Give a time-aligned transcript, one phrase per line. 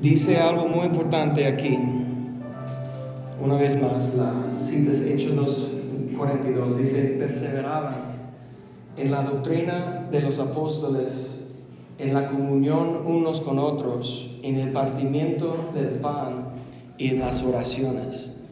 [0.00, 1.78] dice algo muy importante aquí.
[3.40, 8.18] Una vez más, la cita es Hechos 2.42, dice, perseveraban
[8.96, 11.50] en la doctrina de los apóstoles,
[11.98, 16.48] en la comunión unos con otros, en el partimiento del pan
[16.96, 18.42] y en las oraciones.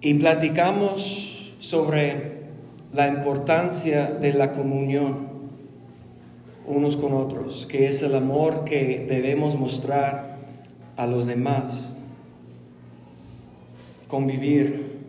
[0.00, 2.40] Y platicamos sobre
[2.92, 5.29] la importancia de la comunión
[6.70, 10.38] unos con otros, que es el amor que debemos mostrar
[10.96, 11.98] a los demás,
[14.08, 15.00] convivir,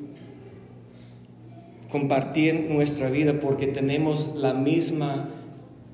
[1.92, 5.30] compartir nuestra vida porque tenemos la misma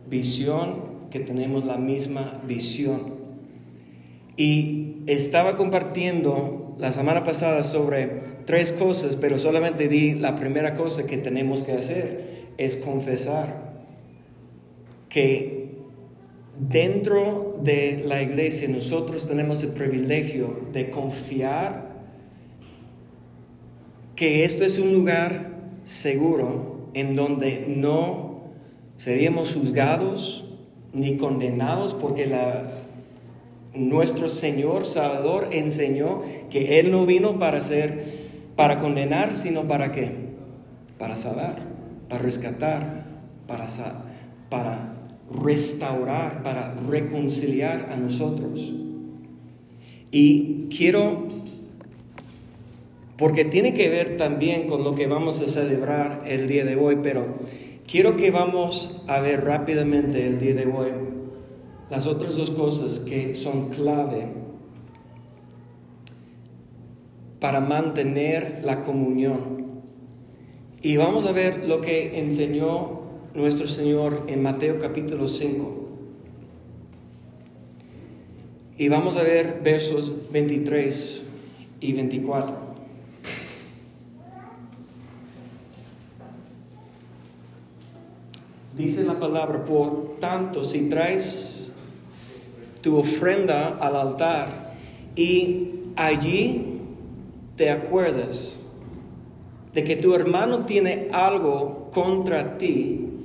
[0.09, 3.17] visión, que tenemos la misma visión.
[4.35, 8.05] Y estaba compartiendo la semana pasada sobre
[8.45, 13.67] tres cosas, pero solamente di la primera cosa que tenemos que hacer, es confesar
[15.09, 15.56] que
[16.59, 21.87] dentro de la iglesia nosotros tenemos el privilegio de confiar
[24.15, 25.51] que esto es un lugar
[25.83, 28.41] seguro en donde no
[28.97, 30.45] seríamos juzgados
[30.93, 32.27] ni condenados porque
[33.75, 38.17] nuestro Señor Salvador enseñó que Él no vino para ser,
[38.55, 40.11] para condenar, sino para qué?
[40.97, 41.61] Para salvar,
[42.09, 43.05] para rescatar,
[43.45, 43.67] para,
[44.49, 44.96] para
[45.31, 48.73] restaurar, para reconciliar a nosotros.
[50.11, 51.27] Y quiero,
[53.17, 56.99] porque tiene que ver también con lo que vamos a celebrar el día de hoy,
[57.03, 57.25] pero
[57.89, 60.91] quiero que vamos a ver rápidamente el día de hoy
[61.89, 64.27] las otras dos cosas que son clave
[67.39, 69.67] para mantener la comunión.
[70.81, 73.06] Y vamos a ver lo que enseñó
[73.37, 75.89] nuestro Señor en Mateo capítulo 5.
[78.79, 81.23] Y vamos a ver versos 23
[81.79, 82.55] y 24.
[88.75, 91.73] Dice la palabra, por tanto, si traes
[92.81, 94.73] tu ofrenda al altar
[95.15, 96.79] y allí
[97.55, 98.71] te acuerdas
[99.75, 103.16] de que tu hermano tiene algo contra ti,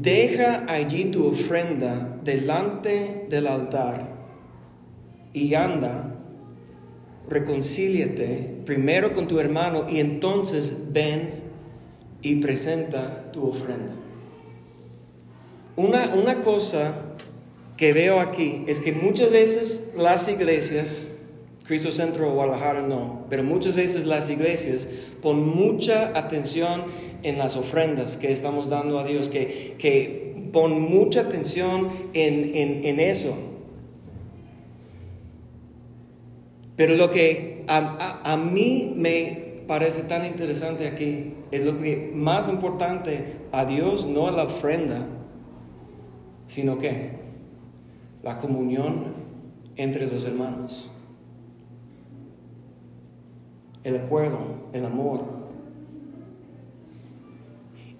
[0.00, 4.08] Deja allí tu ofrenda delante del altar
[5.32, 6.16] y anda,
[7.28, 11.42] reconcíliate primero con tu hermano y entonces ven
[12.22, 13.94] y presenta tu ofrenda.
[15.76, 16.92] Una, una cosa
[17.76, 21.30] que veo aquí es que muchas veces las iglesias,
[21.66, 24.88] Cristo Centro o Guadalajara no, pero muchas veces las iglesias
[25.22, 26.82] ponen mucha atención
[27.24, 33.34] en las ofrendas que estamos dando a Dios, que, que pon mucha atención en, eso.
[36.76, 43.36] Pero lo que a, mí me parece tan interesante aquí es lo que más importante
[43.52, 45.06] a Dios, no a la ofrenda,
[46.46, 47.12] sino que
[48.22, 49.14] la comunión
[49.76, 50.90] entre los hermanos,
[53.82, 54.38] el acuerdo,
[54.72, 55.43] el amor,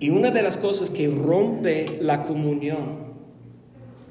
[0.01, 3.15] y una de las cosas que rompe la comunión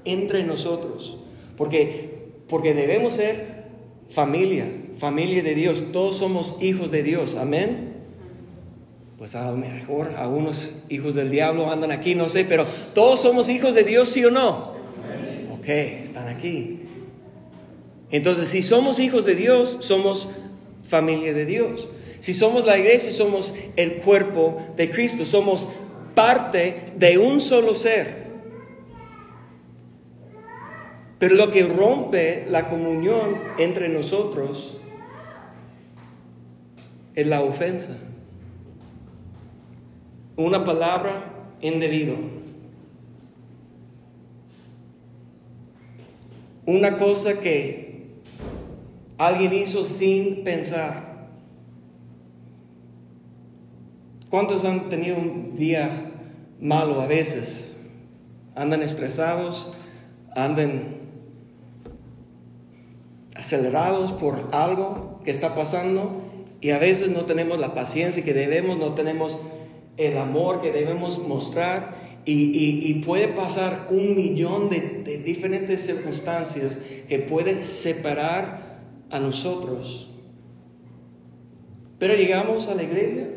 [0.06, 1.18] entre nosotros,
[1.58, 3.64] porque, porque debemos ser
[4.10, 4.66] familia,
[4.98, 7.94] familia de Dios, todos somos hijos de Dios, amén.
[9.18, 13.48] Pues a lo mejor algunos hijos del diablo andan aquí, no sé, pero todos somos
[13.50, 14.74] hijos de Dios, sí o no.
[15.58, 16.82] Ok, están aquí.
[18.12, 20.30] Entonces, si somos hijos de Dios, somos
[20.88, 21.88] familia de Dios.
[22.24, 25.68] Si somos la iglesia, somos el cuerpo de Cristo, somos
[26.16, 28.28] parte de un solo ser.
[31.20, 34.78] Pero lo que rompe la comunión entre nosotros
[37.14, 37.98] es la ofensa.
[40.38, 41.26] Una palabra
[41.60, 42.14] indebida.
[46.66, 48.14] Una cosa que
[49.18, 51.13] alguien hizo sin pensar.
[54.34, 56.10] ¿Cuántos han tenido un día
[56.60, 57.92] malo a veces?
[58.56, 59.76] Andan estresados,
[60.36, 60.96] andan
[63.36, 66.24] acelerados por algo que está pasando
[66.62, 69.52] y a veces no tenemos la paciencia que debemos, no tenemos
[69.98, 71.94] el amor que debemos mostrar
[72.26, 78.80] y, puede pasar un millón de, de diferentes circunstancias que pueden separar
[79.12, 80.10] a nosotros.
[82.00, 83.28] Pero llegamos a la iglesia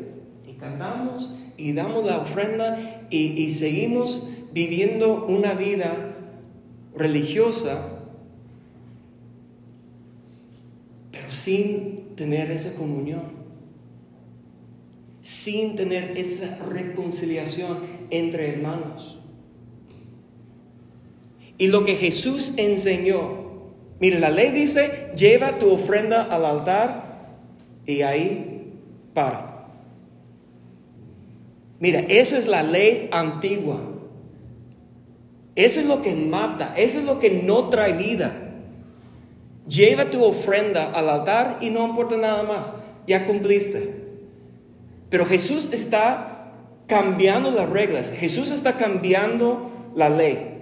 [0.59, 6.15] cantamos y damos la ofrenda y, seguimos viviendo una vida
[6.95, 7.93] religiosa
[11.29, 13.23] sin tener esa comunión,
[15.21, 17.77] sin tener esa reconciliación
[18.09, 19.19] entre hermanos.
[21.57, 23.19] Y lo que Jesús enseñó,
[23.99, 27.39] mire, la ley dice, lleva tu ofrenda al altar
[27.85, 28.73] y ahí
[29.13, 29.46] para.
[31.79, 33.79] Mira, esa es la ley antigua.
[35.55, 38.31] Eso es lo que mata, eso es lo que no trae vida.
[39.67, 42.73] Lleva tu ofrenda al altar y no importa nada más,
[43.07, 44.05] ya cumpliste.
[45.09, 46.53] Pero Jesús está
[46.87, 50.53] cambiando las reglas, Jesús está cambiando la ley.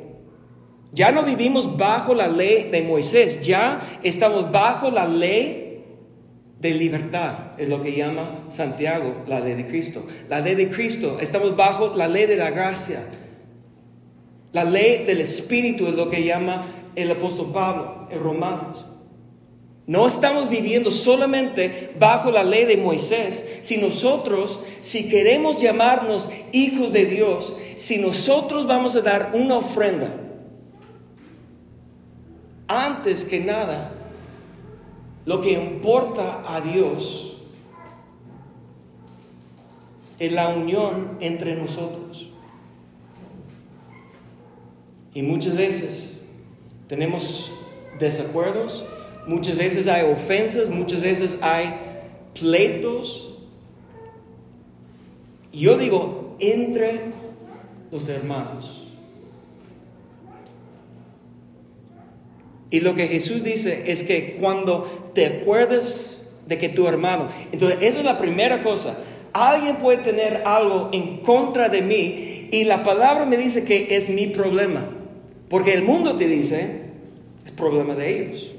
[0.94, 5.65] Ya no vivimos bajo la ley de Moisés, ya estamos bajo la ley
[6.66, 10.04] de libertad, es lo que llama Santiago, la ley de Cristo.
[10.30, 13.00] La ley de Cristo, estamos bajo la ley de la gracia.
[14.52, 16.66] La ley del Espíritu es lo que llama
[16.96, 18.84] el apóstol Pablo en Romanos.
[19.86, 23.60] No estamos viviendo solamente bajo la ley de Moisés.
[23.62, 30.10] Si nosotros, si queremos llamarnos hijos de Dios, si nosotros vamos a dar una ofrenda,
[32.68, 33.92] antes que nada,
[35.26, 37.38] lo que importa a Dios
[40.20, 42.30] es la unión entre nosotros.
[45.14, 46.36] Y muchas veces
[46.88, 47.52] tenemos
[48.00, 48.86] desacuerdos,
[49.28, 51.74] muchas veces hay ofensas, muchas veces hay
[52.40, 53.40] pleitos.
[55.52, 57.00] Yo digo, entre
[57.92, 58.86] los hermanos.
[62.70, 67.80] Y lo que Jesús dice es que cuando te acuerdes de que tu hermano, entonces
[67.82, 68.96] esa es la primera cosa.
[69.34, 74.10] Alguien puede tener algo en contra de mí y la palabra me dice que es
[74.10, 74.86] mi problema.
[75.50, 76.84] Porque el mundo te dice,
[77.44, 78.52] es problema de ellos.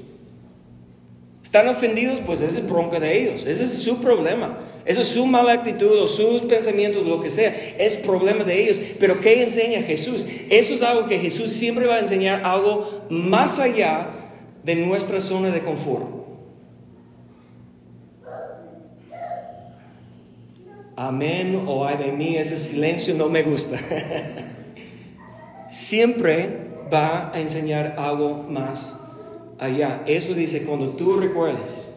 [1.41, 4.59] Están ofendidos, pues ese es bronca de ellos, ese es su problema.
[4.85, 8.79] Esa es su mala actitud o sus pensamientos, lo que sea, es problema de ellos.
[8.99, 10.25] Pero ¿qué enseña Jesús?
[10.49, 14.09] Eso es algo que Jesús siempre va a enseñar, algo más allá
[14.63, 16.16] de nuestra zona de confort.
[20.97, 23.77] Amén o ay de mí, ese silencio no me gusta.
[25.67, 29.11] siempre va a enseñar algo más
[29.59, 30.03] allá.
[30.07, 31.95] Eso dice, cuando tú recuerdes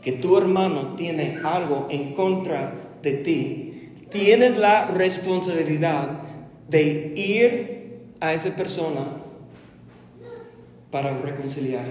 [0.00, 2.72] que tu hermano tiene algo en contra
[3.02, 6.08] de ti, tienes la responsabilidad
[6.68, 9.00] de ir a esa persona
[10.90, 11.84] para reconciliar.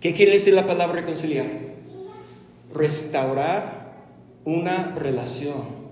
[0.00, 1.46] ¿Qué quiere decir la palabra reconciliar?
[2.72, 3.83] Restaurar
[4.44, 5.84] una relación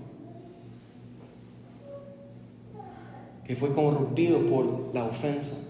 [3.45, 5.69] que fue corrompido por la ofensa.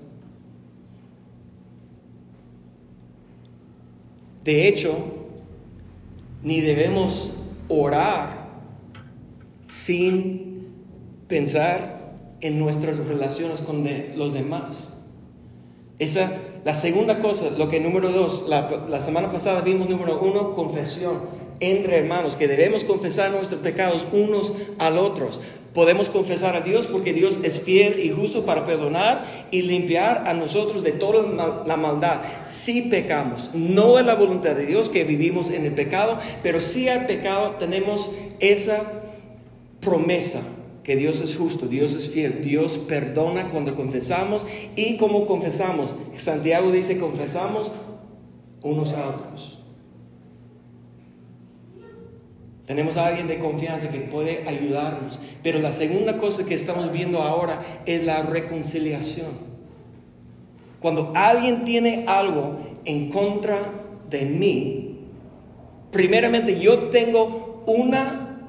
[4.44, 4.94] De hecho,
[6.44, 8.50] ni debemos orar
[9.68, 10.68] sin
[11.28, 13.88] pensar en nuestras relaciones con
[14.18, 14.90] los demás.
[15.98, 16.30] Esa,
[16.66, 21.43] la segunda cosa, lo que número dos, la, la semana pasada vimos número uno, confesión
[21.71, 25.39] entre hermanos, que debemos confesar nuestros pecados unos al otros.
[25.74, 30.34] Podemos confesar a Dios porque Dios es fiel y justo para perdonar y limpiar a
[30.36, 32.22] nosotros de toda la maldad.
[32.43, 36.89] Si pecamos, no es la voluntad de Dios que vivimos en el pecado, pero si
[36.89, 38.84] hay pecado tenemos esa
[39.79, 40.41] promesa
[40.84, 45.96] que Dios es justo, Dios es fiel, Dios perdona cuando confesamos y como confesamos.
[46.17, 47.72] Santiago dice confesamos
[48.62, 49.62] unos a otros.
[52.65, 55.20] Tenemos a alguien de confianza que puede ayudarnos.
[55.41, 59.32] Pero la segunda cosa que estamos viendo ahora es la reconciliación.
[60.79, 63.60] Cuando alguien tiene algo en contra
[64.10, 65.00] de mí,
[65.91, 68.39] primeramente yo tengo una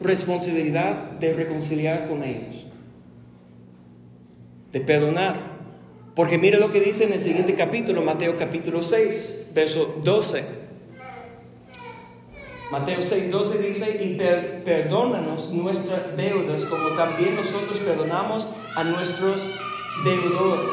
[0.00, 2.66] responsabilidad de reconciliar con ellos,
[4.72, 5.52] de perdonar.
[6.14, 10.61] Porque mire lo que dice en el siguiente capítulo, Mateo capítulo 6, verso 12.
[12.72, 14.16] Mateo 6:12 dice, y
[14.64, 19.42] perdónanos nuestras deudas como también nosotros perdonamos a nuestros
[20.02, 20.72] deudores.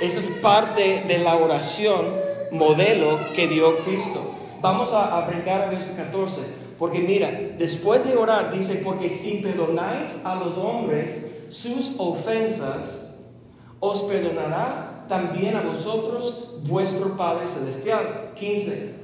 [0.00, 2.06] Esa es parte de la oración
[2.52, 4.32] modelo que dio Cristo.
[4.60, 6.40] Vamos a, a brincar a verso 14,
[6.78, 13.32] porque mira, después de orar dice, porque si perdonáis a los hombres sus ofensas,
[13.80, 18.34] os perdonará también a vosotros vuestro Padre Celestial.
[18.36, 18.94] 15.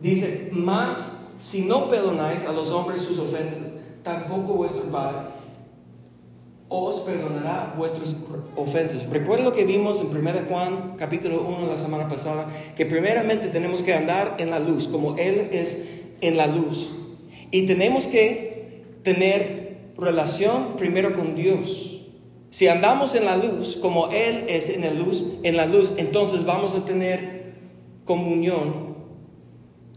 [0.00, 5.34] Dice, más si no perdonáis a los hombres sus ofensas, tampoco vuestro Padre
[6.68, 8.16] os perdonará vuestras
[8.56, 9.08] ofensas.
[9.10, 13.82] Recuerda lo que vimos en 1 Juan capítulo 1 la semana pasada, que primeramente tenemos
[13.82, 16.90] que andar en la luz, como Él es en la luz.
[17.50, 22.00] Y tenemos que tener relación primero con Dios.
[22.50, 26.44] Si andamos en la luz, como Él es en la luz, en la luz, entonces
[26.44, 27.54] vamos a tener
[28.04, 28.94] comunión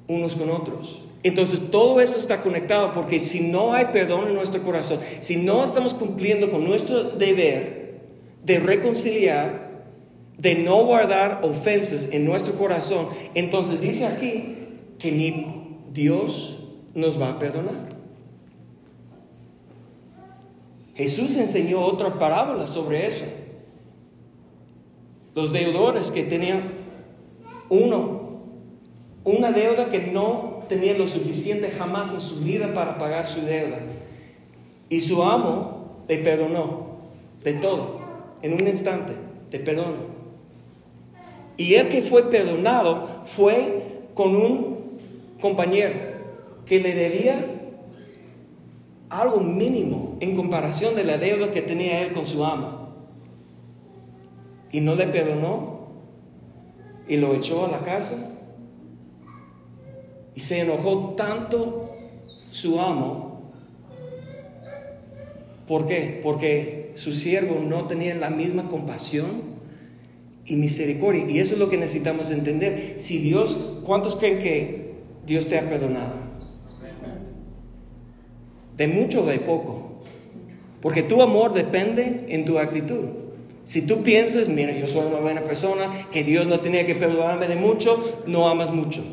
[0.08, 1.07] unos con otros.
[1.28, 5.62] Entonces todo eso está conectado porque si no hay perdón en nuestro corazón, si no
[5.62, 8.00] estamos cumpliendo con nuestro deber
[8.46, 9.84] de reconciliar,
[10.38, 14.56] de no guardar ofensas en nuestro corazón, entonces dice aquí
[15.00, 16.60] que ni Dios
[16.94, 17.90] nos va a perdonar.
[20.96, 23.26] Jesús enseñó otra parábola sobre eso.
[25.36, 26.72] Los deudores que tenían
[27.70, 28.44] uno,
[29.26, 33.80] una deuda que no tenía lo suficiente jamás en su vida para pagar su deuda.
[34.90, 36.88] Y su amo le perdonó
[37.44, 38.00] de todo,
[38.42, 39.14] en un instante,
[39.50, 40.18] te perdono.
[41.58, 43.84] Y el que fue perdonado fue
[44.14, 45.00] con un
[45.42, 45.96] compañero
[46.66, 47.46] que le debía
[49.10, 52.88] algo mínimo en comparación de la deuda que tenía él con su amo.
[54.72, 55.88] Y no le perdonó
[57.08, 58.37] y lo echó a la casa.
[60.38, 61.96] Y se enojó tanto
[62.52, 63.42] su amo.
[65.68, 66.20] ¿Por qué?
[66.22, 69.26] Porque su siervo no tenía la misma compasión
[70.46, 71.26] y misericordia.
[71.28, 72.94] Y eso es lo que necesitamos entender.
[72.98, 74.94] Si Dios, ¿cuántos creen que
[75.26, 76.28] Dios te ha perdonado?
[78.78, 80.04] de mucho o de poco.
[80.82, 83.06] Porque tu amor depende en tu actitud.
[83.64, 87.48] Si tú piensas, mira, yo soy una buena persona, que Dios no tenía que perdonarme
[87.48, 89.04] de mucho, no amas mucho.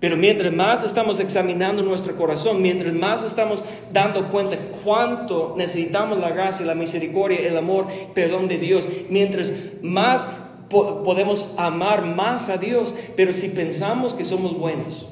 [0.00, 6.30] Pero mientras más estamos examinando nuestro corazón, mientras más estamos dando cuenta cuánto necesitamos la
[6.30, 9.52] gracia, la misericordia, el amor, perdón de Dios, mientras
[9.82, 10.26] más
[10.70, 15.06] podemos amar más a Dios, pero si pensamos que somos buenos,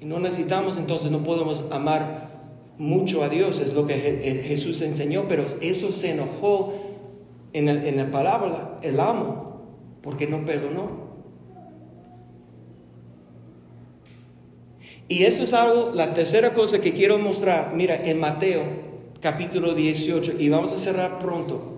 [0.00, 2.30] y no necesitamos entonces, no podemos amar
[2.78, 6.72] mucho a Dios, es lo que eh, Jesús enseñó, pero eso se enojó
[7.52, 9.60] en, en la palabra, el amo,
[10.00, 11.05] porque no perdonó.
[15.08, 18.62] Y eso es algo, la tercera cosa que quiero mostrar, mira, en Mateo
[19.20, 21.76] capítulo 18, y vamos a cerrar pronto.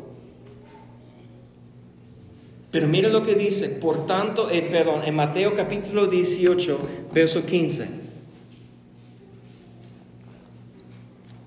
[2.70, 6.78] Pero mira lo que dice, por tanto, eh, perdón, en Mateo capítulo 18,
[7.14, 7.88] verso 15.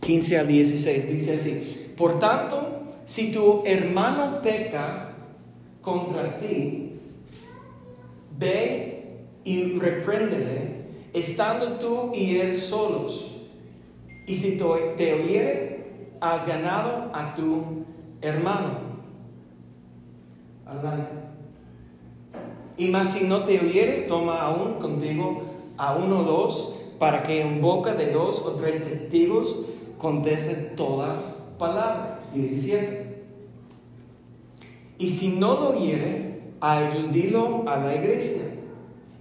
[0.02, 5.14] 15 a 16, dice así, por tanto, si tu hermano peca
[5.82, 6.94] contra ti,
[8.38, 9.04] ve
[9.44, 10.81] y repréndele,
[11.14, 13.28] estando tú y él solos.
[14.28, 17.86] Y si te oyere, has ganado a tu
[18.22, 18.92] hermano.
[22.78, 25.44] Y más si no te oyere, toma aún contigo
[25.78, 29.66] a uno o dos, para que en boca de dos o tres testigos
[29.98, 31.16] conteste toda
[31.58, 32.20] palabra.
[32.34, 33.24] 17.
[34.98, 38.51] Y si no lo oyere, a ellos dilo a la iglesia.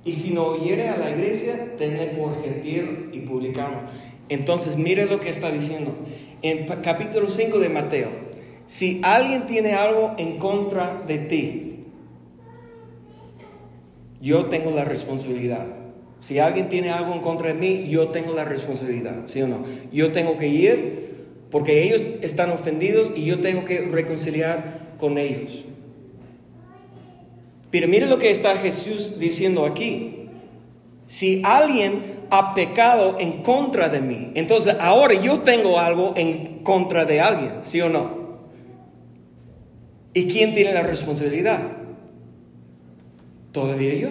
[0.05, 3.81] Y si no oyere a la iglesia, tenle por gentil y publicano.
[4.29, 5.93] Entonces, mire lo que está diciendo.
[6.43, 8.09] En capítulo 5 de Mateo.
[8.65, 11.71] Si alguien tiene algo en contra de ti,
[14.23, 15.67] yo tengo la responsabilidad.
[16.21, 19.65] Si alguien tiene algo en contra de mí, yo tengo la responsabilidad, ¿sí o no?
[19.93, 21.11] Yo tengo que ir
[21.51, 25.65] porque ellos están ofendidos y yo tengo que reconciliar con ellos.
[27.71, 30.29] Pero mire lo que está Jesús diciendo aquí.
[31.07, 37.05] Si alguien ha pecado en contra de mí, entonces ahora yo tengo algo en contra
[37.05, 38.21] de alguien, ¿sí o no?
[40.15, 41.61] ¿Y quién tiene la responsabilidad?
[43.53, 44.09] Todavía yo.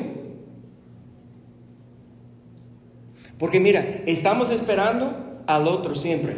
[3.38, 6.36] Porque mira, estamos esperando al otro siempre.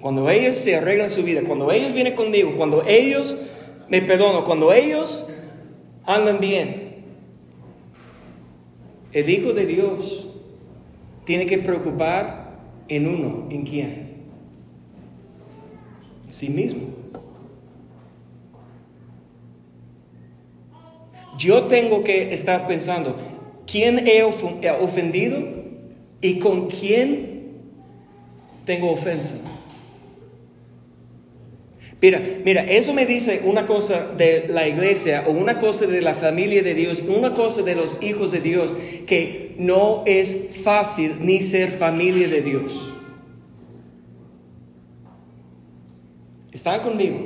[0.00, 3.36] Cuando ellos se arreglan su vida, cuando ellos vienen conmigo, cuando ellos
[3.88, 5.28] me perdonan, cuando ellos
[6.04, 6.92] andan bien.
[9.12, 10.28] El Hijo de Dios
[11.24, 14.12] tiene que preocupar en uno, ¿en quién?
[16.28, 16.82] Sí mismo.
[21.38, 23.16] Yo tengo que estar pensando,
[23.66, 25.38] ¿quién he ofendido?
[26.20, 27.58] ¿Y con quién
[28.64, 29.38] tengo ofensa?
[32.02, 36.14] Mira, mira, eso me dice una cosa de la iglesia o una cosa de la
[36.14, 38.74] familia de Dios, una cosa de los hijos de Dios,
[39.06, 42.92] que no es fácil ni ser familia de Dios.
[46.50, 47.18] ¿Están conmigo?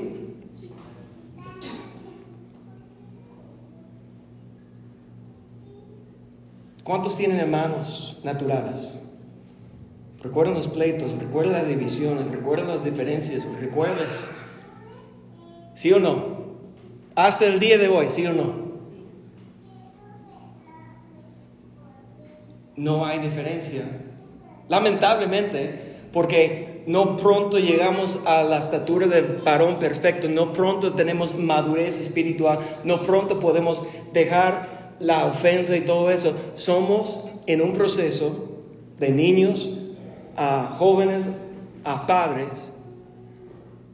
[6.85, 8.93] ¿Cuántos tienen hermanos naturales?
[10.23, 14.43] Recuerdan los pleitos, recuerdan las divisiones, recuerdan las diferencias, recuerdas
[15.77, 16.15] ¿Sí o no?
[17.15, 18.51] Hasta el día de hoy, ¿sí o no?
[22.77, 23.83] No hay diferencia.
[24.71, 32.01] Lamentablemente, porque no pronto llegamos a la estatura del varón perfecto, no pronto tenemos madurez
[32.01, 36.35] espiritual, no pronto podemos dejar la ofensa y todo eso.
[36.55, 38.65] Somos en un proceso
[38.99, 39.79] de niños
[40.39, 41.51] a jóvenes,
[41.85, 42.73] a padres,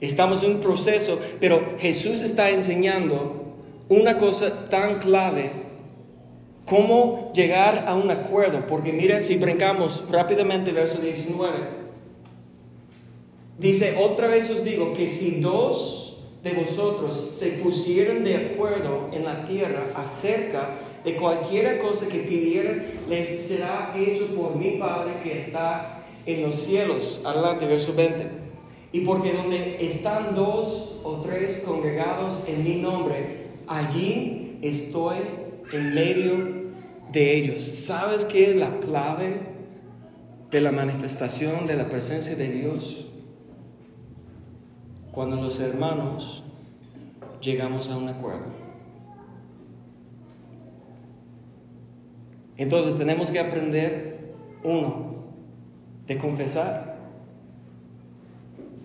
[0.03, 3.55] Estamos en un proceso, pero Jesús está enseñando
[3.89, 5.53] una cosa tan clave,
[6.67, 11.53] cómo llegar a un acuerdo, porque mira, si brincamos rápidamente verso 19,
[13.61, 19.25] dice, otra vez os digo que si dos de vosotros se pusieran de acuerdo en
[19.25, 25.39] la tierra acerca de cualquier cosa que pidieran, les será hecho por mi Padre que
[25.39, 27.23] está en los cielos.
[27.25, 28.42] Adelante, verso 20.
[28.93, 35.17] Y porque donde están dos o tres congregados en mi nombre, allí estoy
[35.73, 36.63] en medio
[37.11, 37.63] de ellos.
[37.63, 39.41] ¿Sabes qué es la clave
[40.51, 43.07] de la manifestación de la presencia de Dios?
[45.11, 46.43] Cuando los hermanos
[47.41, 48.63] llegamos a un acuerdo.
[52.59, 55.25] Entonces tenemos que aprender, uno,
[56.07, 56.92] de confesar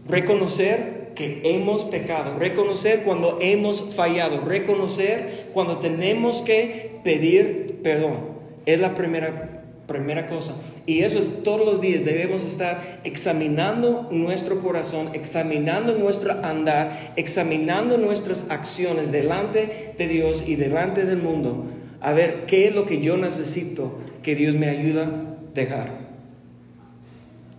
[0.07, 8.37] Reconocer que hemos pecado, reconocer cuando hemos fallado, reconocer cuando tenemos que pedir perdón.
[8.65, 10.53] Es la primera, primera cosa.
[10.85, 12.05] Y eso es todos los días.
[12.05, 20.55] Debemos estar examinando nuestro corazón, examinando nuestro andar, examinando nuestras acciones delante de Dios y
[20.55, 21.65] delante del mundo.
[21.99, 25.11] A ver qué es lo que yo necesito que Dios me ayude a
[25.53, 26.06] dejar.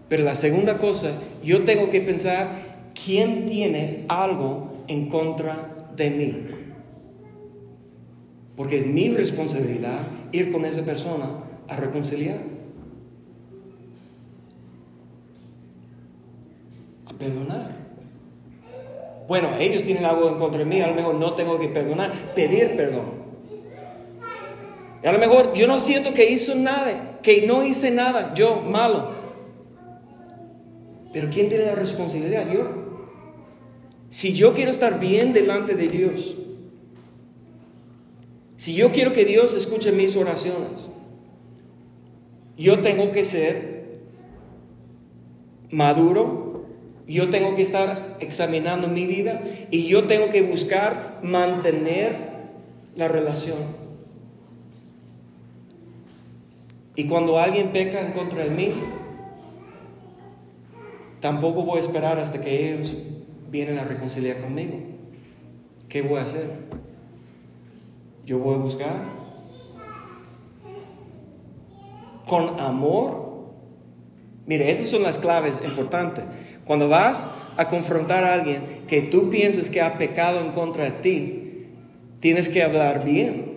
[0.08, 1.10] Pero la segunda cosa,
[1.44, 2.48] yo tengo que pensar,
[3.04, 6.48] ¿quién tiene algo en contra de mí?
[8.56, 10.00] Porque es mi responsabilidad
[10.32, 11.26] ir con esa persona
[11.68, 12.38] a reconciliar.
[17.06, 17.76] A perdonar.
[19.28, 22.10] Bueno, ellos tienen algo en contra de mí, a lo mejor no tengo que perdonar,
[22.34, 23.28] pedir perdón.
[25.04, 29.17] a lo mejor yo no siento que hizo nada, que no hice nada, yo malo.
[31.12, 32.50] Pero ¿quién tiene la responsabilidad?
[32.52, 32.88] Yo.
[34.10, 36.36] Si yo quiero estar bien delante de Dios,
[38.56, 40.88] si yo quiero que Dios escuche mis oraciones,
[42.56, 44.00] yo tengo que ser
[45.70, 46.66] maduro,
[47.06, 49.40] yo tengo que estar examinando mi vida
[49.70, 52.16] y yo tengo que buscar mantener
[52.96, 53.58] la relación.
[56.96, 58.72] Y cuando alguien peca en contra de mí,
[61.20, 62.94] Tampoco voy a esperar hasta que ellos
[63.50, 64.78] vienen a reconciliar conmigo.
[65.88, 66.48] ¿Qué voy a hacer?
[68.24, 68.92] Yo voy a buscar
[72.26, 73.26] con amor.
[74.46, 76.24] Mire, esas son las claves importantes.
[76.64, 77.26] Cuando vas
[77.56, 81.66] a confrontar a alguien que tú piensas que ha pecado en contra de ti,
[82.20, 83.56] tienes que hablar bien.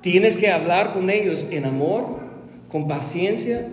[0.00, 2.20] Tienes que hablar con ellos en amor,
[2.68, 3.68] con paciencia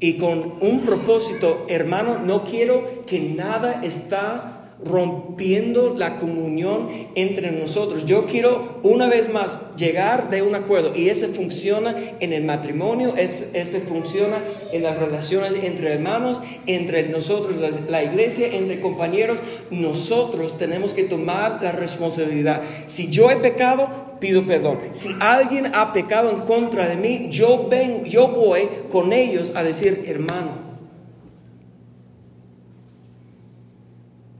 [0.00, 8.06] y con un propósito, hermano, no quiero que nada está rompiendo la comunión entre nosotros.
[8.06, 13.14] Yo quiero una vez más llegar de un acuerdo y ese funciona en el matrimonio,
[13.16, 14.38] este funciona
[14.72, 17.56] en las relaciones entre hermanos, entre nosotros,
[17.88, 19.40] la iglesia, entre compañeros.
[19.70, 22.62] Nosotros tenemos que tomar la responsabilidad.
[22.86, 24.78] Si yo he pecado, pido perdón.
[24.92, 29.64] Si alguien ha pecado en contra de mí, yo, ven, yo voy con ellos a
[29.64, 30.70] decir, hermano,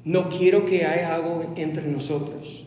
[0.04, 2.64] No quiero que haya algo entre nosotros.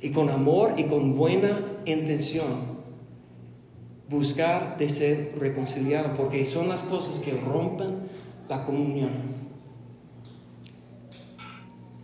[0.00, 2.74] Y con amor y con buena intención,
[4.08, 8.08] buscar de ser reconciliado, porque son las cosas que rompen
[8.48, 9.12] la comunión.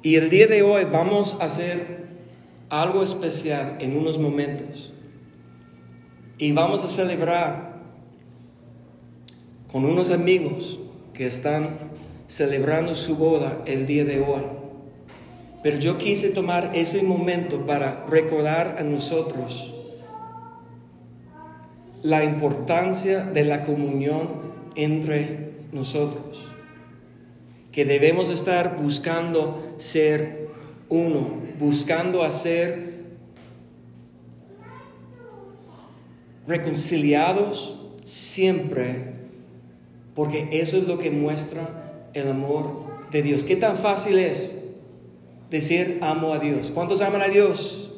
[0.03, 2.10] Y el día de hoy vamos a hacer
[2.70, 4.92] algo especial en unos momentos.
[6.38, 7.80] Y vamos a celebrar
[9.70, 10.78] con unos amigos
[11.12, 11.68] que están
[12.28, 14.42] celebrando su boda el día de hoy.
[15.62, 19.74] Pero yo quise tomar ese momento para recordar a nosotros
[22.02, 24.28] la importancia de la comunión
[24.74, 26.46] entre nosotros.
[27.72, 30.50] Que debemos estar buscando ser
[30.90, 32.90] uno, buscando hacer
[36.46, 39.14] reconciliados siempre,
[40.14, 43.44] porque eso es lo que muestra el amor de Dios.
[43.44, 44.74] ¿Qué tan fácil es
[45.48, 46.72] decir amo a Dios?
[46.74, 47.92] ¿Cuántos aman a Dios?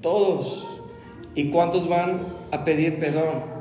[0.00, 0.68] Todos.
[1.36, 3.51] ¿Y cuántos van a pedir perdón?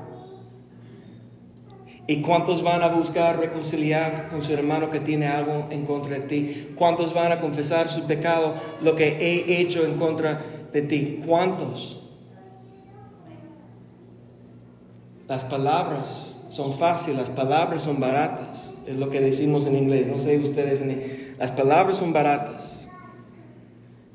[2.11, 6.19] ¿Y cuántos van a buscar reconciliar con su hermano que tiene algo en contra de
[6.19, 6.73] ti?
[6.75, 10.41] ¿Cuántos van a confesar su pecado, lo que he hecho en contra
[10.73, 11.21] de ti?
[11.25, 12.09] ¿Cuántos?
[15.29, 20.07] Las palabras son fáciles, las palabras son baratas, es lo que decimos en inglés.
[20.07, 20.83] No sé ustedes,
[21.39, 22.89] las palabras son baratas.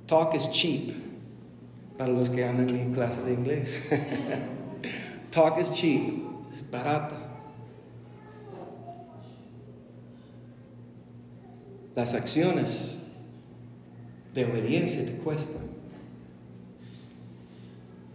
[0.04, 0.94] Talk is cheap,
[1.96, 3.88] para los que andan en mi clase de inglés.
[5.30, 6.02] Talk is cheap,
[6.52, 7.25] es barata.
[11.96, 13.06] Las acciones
[14.35, 15.62] de obediencia te cuestan.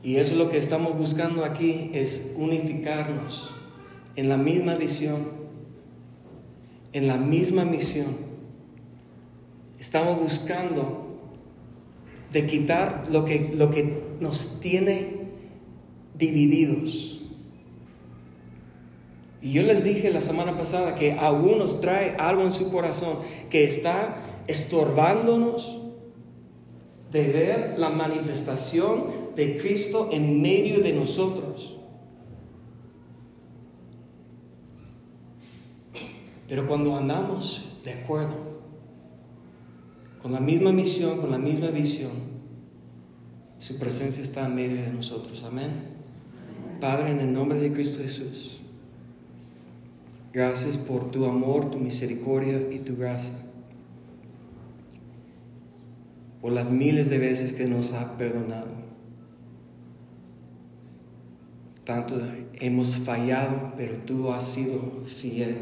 [0.04, 3.52] Y eso es lo que estamos buscando aquí, es unificarnos
[4.16, 5.26] en la misma visión,
[6.94, 8.16] en la misma misión.
[9.80, 11.20] Estamos buscando
[12.32, 15.22] de quitar lo que, lo que nos tiene
[16.18, 17.22] divididos.
[19.42, 23.18] Y yo les dije la semana pasada que algunos trae algo en su corazón
[23.52, 25.78] que está estorbándonos
[27.12, 31.76] de ver la manifestación de Cristo en medio de nosotros.
[36.48, 38.52] Pero cuando andamos de acuerdo,
[40.22, 42.12] con la misma misión, con la misma visión,
[43.58, 45.44] su presencia está en medio de nosotros.
[45.44, 45.72] Amén.
[46.80, 48.51] Padre, en el nombre de Cristo Jesús,
[50.34, 53.34] gracias por tu amor, tu misericordia y tu gracia.
[56.42, 58.82] Por las miles de veces que nos ha perdonado.
[61.86, 62.20] Tanto
[62.54, 65.56] hemos fallado, pero tú has sido fiel.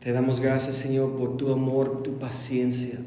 [0.00, 2.98] Te damos gracias, Señor, por tu amor, tu paciencia.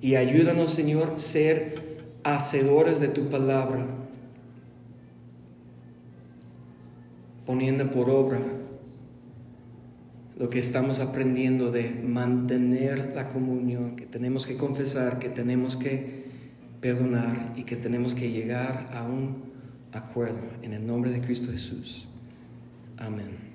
[0.00, 1.86] Y ayúdanos, Señor, ser
[2.24, 3.86] hacedores de tu palabra,
[7.46, 8.38] poniendo por obra
[10.38, 16.26] lo que estamos aprendiendo de mantener la comunión, que tenemos que confesar, que tenemos que
[16.80, 19.46] perdonar y que tenemos que llegar a un
[19.92, 22.06] acuerdo en el nombre de Cristo Jesús.
[22.98, 23.45] Amén.